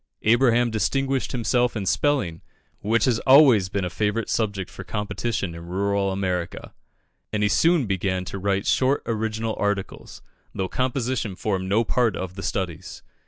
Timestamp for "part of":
11.83-12.33